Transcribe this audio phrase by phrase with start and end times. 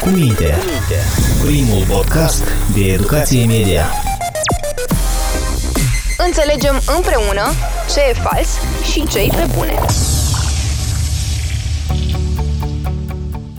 [0.00, 0.54] cu minte.
[1.44, 3.84] Primul podcast de educație media.
[6.26, 7.42] Înțelegem împreună
[7.94, 8.48] ce e fals
[8.92, 9.74] și ce e pe bune.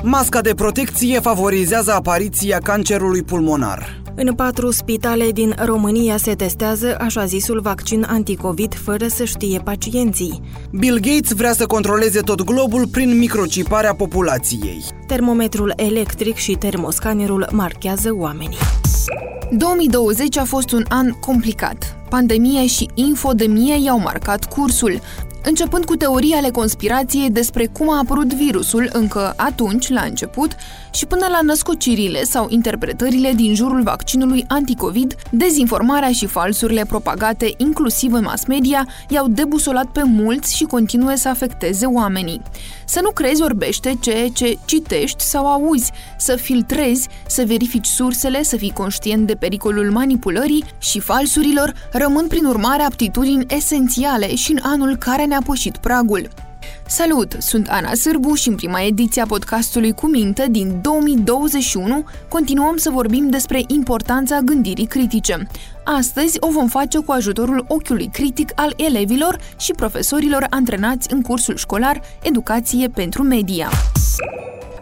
[0.02, 3.99] Masca de protecție favorizează apariția cancerului pulmonar.
[4.22, 10.42] În patru spitale din România se testează așa zisul vaccin anticovid fără să știe pacienții.
[10.72, 14.84] Bill Gates vrea să controleze tot globul prin microciparea populației.
[15.08, 18.58] Termometrul electric și termoscanerul marchează oamenii.
[19.52, 21.98] 2020 a fost un an complicat.
[22.10, 25.00] Pandemia și infodemie i-au marcat cursul
[25.44, 30.56] începând cu teorii ale conspirației despre cum a apărut virusul încă atunci, la început,
[30.94, 38.14] și până la născocirile sau interpretările din jurul vaccinului anticovid, dezinformarea și falsurile propagate inclusiv
[38.14, 42.42] în mass media i-au debusolat pe mulți și continuă să afecteze oamenii.
[42.86, 48.56] Să nu crezi orbește ceea ce citești sau auzi, să filtrezi, să verifici sursele, să
[48.56, 54.96] fii conștient de pericolul manipulării și falsurilor, rămân prin urmare aptitudini esențiale și în anul
[54.96, 56.30] care ne-a pășit pragul.
[56.88, 57.36] Salut!
[57.40, 62.90] Sunt Ana Sârbu și în prima ediție a podcastului Cu Minte din 2021 continuăm să
[62.90, 65.48] vorbim despre importanța gândirii critice.
[65.84, 71.56] Astăzi o vom face cu ajutorul ochiului critic al elevilor și profesorilor antrenați în cursul
[71.56, 73.70] școlar Educație pentru Media.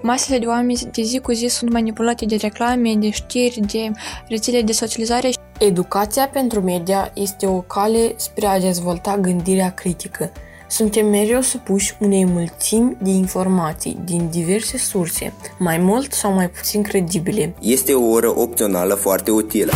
[0.02, 3.92] Masele de oameni de zi cu zi sunt manipulate de reclame, de știri, de
[4.28, 5.30] rețele de socializare.
[5.60, 10.32] Educația pentru media este o cale spre a dezvolta gândirea critică.
[10.70, 16.82] Suntem mereu supuși unei mulțimi de informații din diverse surse, mai mult sau mai puțin
[16.82, 17.54] credibile.
[17.60, 19.72] Este o oră opțională foarte utilă.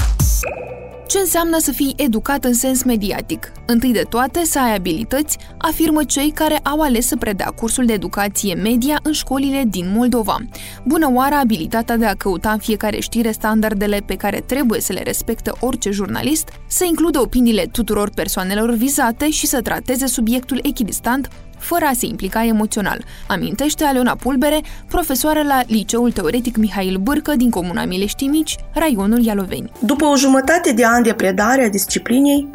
[1.12, 3.52] Ce înseamnă să fii educat în sens mediatic?
[3.66, 7.94] Întâi de toate, să ai abilități, afirmă cei care au ales să predea cursul de
[7.94, 10.38] educație media în școlile din Moldova.
[10.86, 15.02] Bună oară abilitatea de a căuta în fiecare știre standardele pe care trebuie să le
[15.04, 21.30] respectă orice jurnalist, să includă opiniile tuturor persoanelor vizate și să trateze subiectul echidistant
[21.62, 27.50] fără a se implica emoțional, amintește Aleona Pulbere, profesoară la Liceul Teoretic Mihail Bârcă din
[27.50, 29.72] Comuna Mileștii Mici, raionul Ialoveni.
[29.80, 32.48] După o jumătate de ani de predare a disciplinei,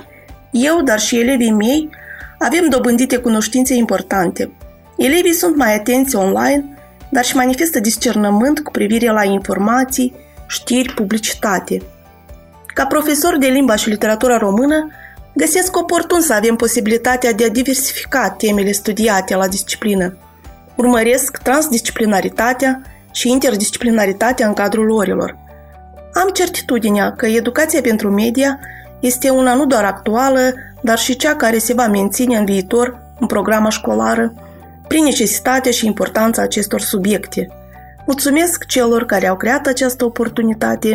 [0.51, 1.89] eu, dar și elevii mei,
[2.39, 4.51] avem dobândite cunoștințe importante.
[4.97, 6.65] Elevii sunt mai atenți online,
[7.09, 10.15] dar și manifestă discernământ cu privire la informații,
[10.47, 11.83] știri, publicitate.
[12.67, 14.91] Ca profesor de limba și literatura română,
[15.39, 20.17] Găsesc oportun să avem posibilitatea de a diversifica temele studiate la disciplină.
[20.77, 22.83] Urmăresc transdisciplinaritatea
[23.13, 25.37] și interdisciplinaritatea în cadrul orilor.
[26.13, 28.59] Am certitudinea că educația pentru media
[29.01, 33.27] este una nu doar actuală, dar și cea care se va menține în viitor în
[33.27, 34.35] programa școlară,
[34.89, 37.49] prin necesitatea și importanța acestor subiecte.
[38.07, 40.95] Mulțumesc celor care au creat această oportunitate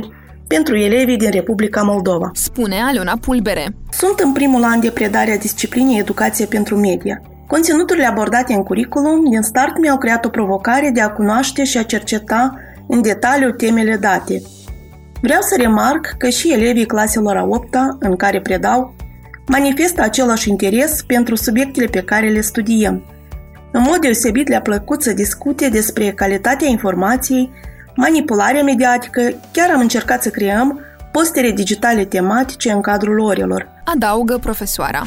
[0.55, 2.31] pentru elevii din Republica Moldova.
[2.33, 3.65] Spune Aleona Pulbere.
[3.91, 7.21] Sunt în primul an de predare a disciplinei Educație pentru Media.
[7.47, 11.83] Conținuturile abordate în curriculum din start mi-au creat o provocare de a cunoaște și a
[11.83, 12.55] cerceta
[12.87, 14.41] în detaliu temele date.
[15.21, 18.95] Vreau să remarc că și elevii claselor a 8 în care predau
[19.47, 23.03] manifestă același interes pentru subiectele pe care le studiem.
[23.71, 27.51] În mod deosebit le-a plăcut să discute despre calitatea informației
[28.01, 30.79] manipularea mediatică, chiar am încercat să creăm
[31.11, 33.67] postere digitale tematice în cadrul orelor.
[33.83, 35.03] Adaugă profesoara.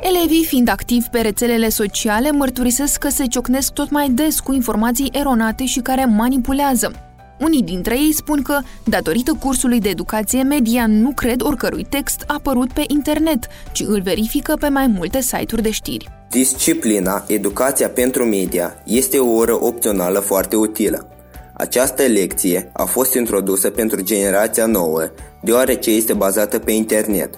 [0.00, 5.10] Elevii, fiind activi pe rețelele sociale, mărturisesc că se ciocnesc tot mai des cu informații
[5.12, 6.92] eronate și care manipulează.
[7.40, 12.72] Unii dintre ei spun că, datorită cursului de educație media, nu cred oricărui text apărut
[12.72, 16.08] pe internet, ci îl verifică pe mai multe site-uri de știri.
[16.30, 21.15] Disciplina Educația pentru Media este o oră opțională foarte utilă.
[21.58, 25.02] Această lecție a fost introdusă pentru generația nouă,
[25.42, 27.34] deoarece este bazată pe internet.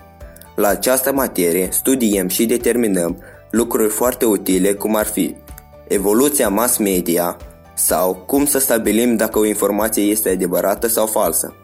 [0.56, 5.34] La această materie studiem și determinăm lucruri foarte utile cum ar fi
[5.88, 7.36] evoluția mass media
[7.74, 11.54] sau cum să stabilim dacă o informație este adevărată sau falsă.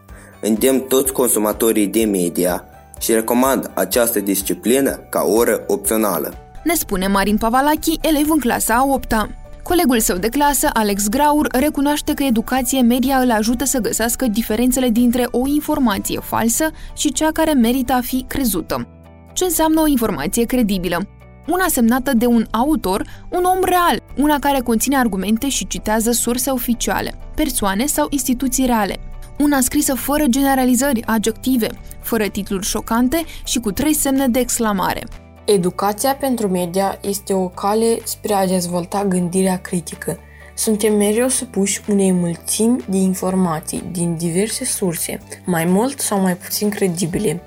[0.40, 2.64] Îndemn toți consumatorii de media
[2.98, 6.34] și recomand această disciplină ca oră opțională.
[6.64, 9.43] Ne spune Marin Pavalachi, elev în clasa a 8 -a.
[9.64, 14.88] Colegul său de clasă, Alex Graur, recunoaște că educație media îl ajută să găsească diferențele
[14.88, 18.88] dintre o informație falsă și cea care merită a fi crezută.
[19.32, 21.08] Ce înseamnă o informație credibilă?
[21.46, 26.50] Una semnată de un autor, un om real, una care conține argumente și citează surse
[26.50, 28.96] oficiale, persoane sau instituții reale.
[29.38, 31.68] Una scrisă fără generalizări adjective,
[32.00, 35.23] fără titluri șocante și cu trei semne de exclamare.
[35.44, 40.18] Educația pentru media este o cale spre a dezvolta gândirea critică.
[40.54, 46.68] Suntem mereu supuși unei mulțimi de informații din diverse surse, mai mult sau mai puțin
[46.68, 47.42] credibile.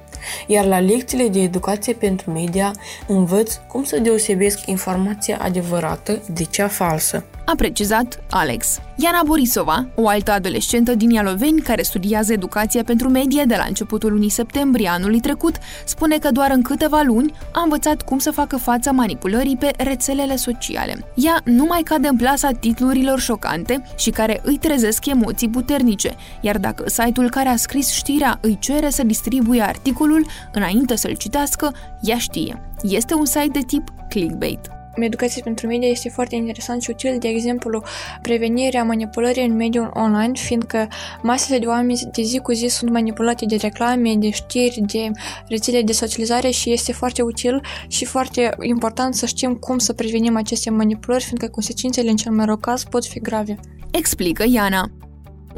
[0.47, 2.73] Iar la lecțiile de educație pentru media
[3.07, 8.79] învăț cum să deosebesc informația adevărată de cea falsă a precizat Alex.
[8.95, 14.11] Iana Borisova, o altă adolescentă din Ialoveni care studiază educația pentru medie de la începutul
[14.11, 15.55] lunii septembrie anului trecut,
[15.85, 20.35] spune că doar în câteva luni a învățat cum să facă față manipulării pe rețelele
[20.35, 21.05] sociale.
[21.15, 26.57] Ea nu mai cade în plasa titlurilor șocante și care îi trezesc emoții puternice, iar
[26.57, 32.17] dacă site-ul care a scris știrea îi cere să distribuie articolul înainte să-l citească, ea
[32.17, 32.61] știe.
[32.81, 37.27] Este un site de tip clickbait educație pentru media este foarte interesant și util, de
[37.27, 37.83] exemplu,
[38.21, 40.87] prevenirea manipulării în mediul online, fiindcă
[41.21, 45.11] masele de oameni de zi cu zi sunt manipulate de reclame, de știri, de
[45.47, 50.35] rețele de socializare și este foarte util și foarte important să știm cum să prevenim
[50.35, 53.59] aceste manipulări, fiindcă consecințele în cel mai rău caz pot fi grave.
[53.91, 54.91] Explică Iana.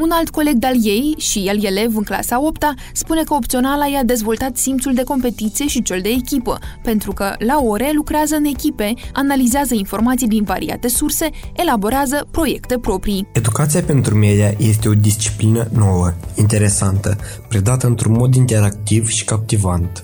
[0.01, 2.63] Un alt coleg de-al ei, și el elev în clasa 8
[2.93, 7.59] spune că opționala i-a dezvoltat simțul de competiție și cel de echipă, pentru că la
[7.63, 13.27] ore lucrează în echipe, analizează informații din variate surse, elaborează proiecte proprii.
[13.33, 17.17] Educația pentru media este o disciplină nouă, interesantă,
[17.47, 20.03] predată într-un mod interactiv și captivant,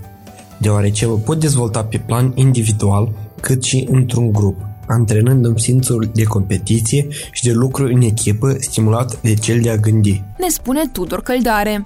[0.57, 4.56] deoarece vă pot dezvolta pe plan individual cât și într-un grup
[4.88, 10.24] antrenând-mi simțul de competiție și de lucru în echipă stimulat de cel de a gândi.
[10.38, 11.84] Ne spune Tudor Căldare.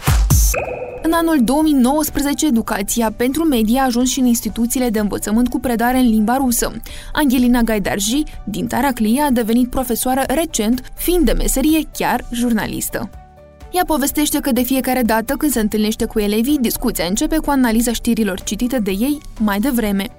[1.01, 5.97] În anul 2019, educația pentru media a ajuns și în instituțiile de învățământ cu predare
[5.97, 6.71] în limba rusă.
[7.13, 13.09] Angelina Gaidarji, din Taraclia, a devenit profesoară recent, fiind de meserie chiar jurnalistă.
[13.71, 17.93] Ea povestește că de fiecare dată când se întâlnește cu elevii, discuția începe cu analiza
[17.93, 20.18] știrilor citite de ei mai devreme.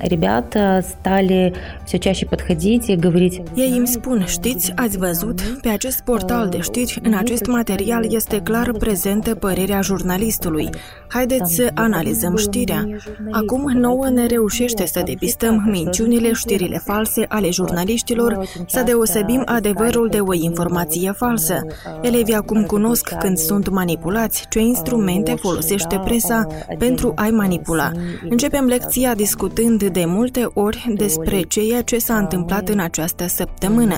[0.00, 1.54] Ребята стали
[1.86, 3.42] все чаще подходить и говорить...
[3.54, 8.40] Ei îmi spun, știți, ați văzut, pe acest portal de știri, în acest material este
[8.40, 10.68] clar prezentă părerea jurnalistului.
[11.08, 12.86] Haideți să analizăm știrea.
[13.30, 20.18] Acum nouă ne reușește să depistăm minciunile, știrile false ale jurnaliștilor, să deosebim adevărul de
[20.20, 21.66] o informație falsă.
[22.02, 26.46] Elevii acum cunosc când sunt manipulați, ce instrumente folosește presa
[26.78, 27.90] pentru a-i manipula.
[28.28, 33.94] Începem lecția discutând discutând de multe ori despre ceea ce s-a întâmplat în această săptămână.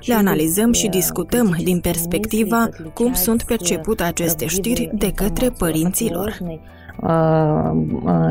[0.00, 6.38] Le analizăm și discutăm din perspectiva cum sunt percepute aceste știri de către părinților.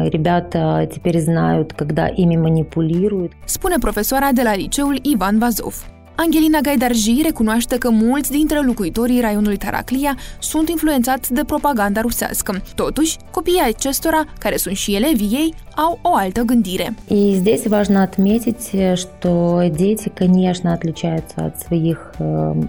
[0.09, 3.31] Ребята теперь знают, когда ими манипулируют.
[3.45, 5.75] Spune profesoara de la liceul Ivan Vazov.
[6.21, 12.61] Angelina Gaidarji recunoaște că mulți dintre locuitorii raionului Taraclia sunt influențați de propaganda rusească.
[12.75, 16.95] Totuși, copiii acestora, care sunt și elevii ei, au o altă gândire.
[17.07, 18.61] И здесь важно отметить,
[18.95, 19.31] что
[19.71, 21.99] дети, конечно, отличаются от своих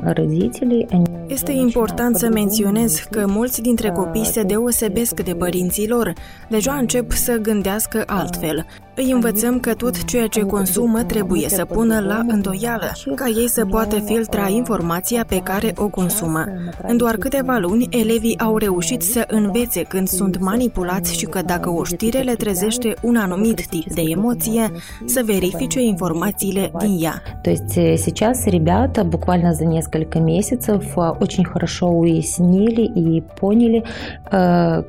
[0.03, 0.87] родителей.
[1.29, 6.13] Este important să menționez că mulți dintre copii se deosebesc de părinții lor.
[6.49, 8.67] Deja încep să gândească altfel.
[8.95, 13.67] Îi învățăm că tot ceea ce consumă trebuie să pună la îndoială, ca ei să
[13.67, 16.45] poată filtra informația pe care o consumă.
[16.83, 21.71] În doar câteva luni, elevii au reușit să învețe când sunt manipulați și că dacă
[21.71, 24.73] o știre le trezește un anumit tip de emoție,
[25.05, 27.23] să verifice informațiile din ea.
[27.43, 30.83] То есть сейчас ребята буквально за несколько месяцев
[31.19, 33.83] очень хорошо уяснили и поняли,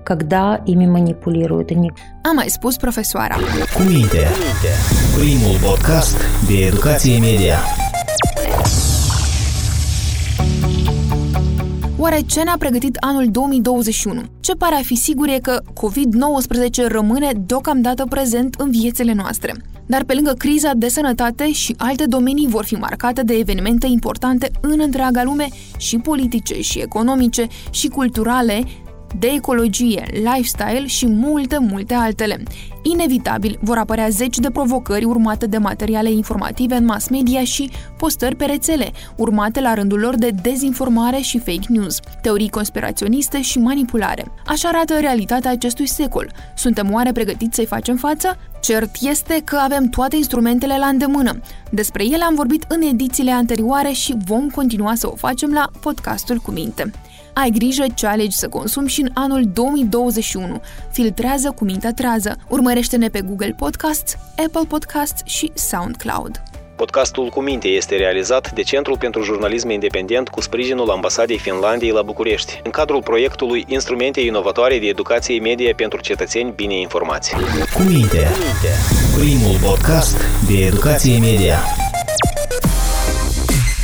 [0.03, 1.69] когда ими манипулируют.
[1.71, 1.91] Они...
[2.21, 3.35] A mai spus profesoara.
[3.75, 4.26] Cu minte,
[5.18, 7.58] primul podcast de educație media.
[11.98, 14.22] Oare ce ne-a pregătit anul 2021?
[14.40, 19.54] Ce pare a fi sigur e că COVID-19 rămâne deocamdată prezent în viețile noastre.
[19.86, 24.50] Dar pe lângă criza de sănătate și alte domenii vor fi marcate de evenimente importante
[24.60, 28.64] în întreaga lume și politice, și economice, și culturale,
[29.18, 32.42] de ecologie, lifestyle și multe, multe altele.
[32.86, 38.36] Inevitabil vor apărea zeci de provocări urmate de materiale informative în mass media și postări
[38.36, 44.24] pe rețele, urmate la rândul lor de dezinformare și fake news, teorii conspiraționiste și manipulare.
[44.46, 46.30] Așa arată realitatea acestui secol.
[46.56, 48.36] Suntem oare pregătiți să-i facem față?
[48.60, 51.40] Cert este că avem toate instrumentele la îndemână.
[51.70, 56.36] Despre ele am vorbit în edițiile anterioare și vom continua să o facem la podcastul
[56.36, 56.92] cu minte.
[57.34, 60.60] Ai grijă ce alegi să consumi și în anul 2021.
[60.90, 62.36] Filtrează cu mintea trează.
[62.74, 64.16] Urmărește-ne pe Google Podcasts,
[64.46, 66.42] Apple Podcasts și SoundCloud.
[66.76, 72.02] Podcastul cu minte este realizat de Centrul pentru Jurnalism Independent cu sprijinul Ambasadei Finlandiei la
[72.02, 77.34] București, în cadrul proiectului Instrumente inovatoare de educație media pentru cetățeni bine informați.
[77.74, 78.28] Cu minte,
[79.18, 80.16] primul podcast
[80.46, 81.58] de educație media.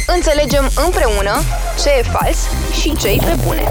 [0.07, 1.41] Înțelegem împreună
[1.83, 2.39] ce e fals
[2.81, 3.69] și ce e pe bune.